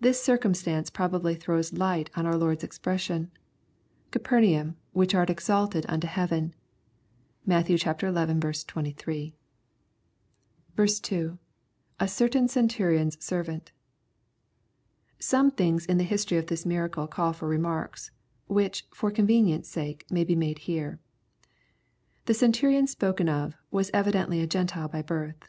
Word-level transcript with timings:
This 0.00 0.22
circumstance 0.22 0.90
probably 0.90 1.34
throws 1.34 1.72
light 1.72 2.10
on 2.14 2.26
our 2.26 2.36
Lord's 2.36 2.62
expression, 2.62 3.30
^' 4.08 4.10
Capernaum, 4.10 4.76
which 4.92 5.14
ait 5.14 5.30
exalted 5.30 5.86
unto 5.88 6.06
heaven." 6.06 6.52
(Matt. 7.46 7.64
XL 7.68 7.90
23.) 7.92 9.34
2.— 10.76 11.38
[A 11.98 12.06
certain 12.08 12.48
Centuriori's 12.48 13.16
servant.) 13.24 13.72
Some 15.18 15.50
things 15.50 15.86
in 15.86 15.96
the 15.96 16.04
history 16.04 16.36
of 16.36 16.48
this 16.48 16.66
miracle 16.66 17.06
call 17.06 17.32
for 17.32 17.48
remarks, 17.48 18.10
which, 18.48 18.86
for 18.92 19.10
convenience 19.10 19.70
sake, 19.70 20.04
may 20.10 20.24
be 20.24 20.36
made 20.36 20.58
here. 20.68 20.98
The 22.26 22.34
Centurion 22.34 22.86
spoken 22.86 23.26
of, 23.30 23.54
was 23.70 23.90
evidently 23.94 24.42
a 24.42 24.46
Gentile 24.46 24.88
by 24.88 25.00
birth. 25.00 25.48